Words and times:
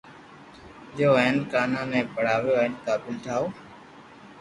ديئو 0.95 1.11
ھين 1.21 1.35
ڪانا 1.51 1.81
ني 1.91 2.01
پڙاويو 2.13 2.59
ھين 2.61 2.73
قابل 2.85 3.13
ٺايو 3.23 3.45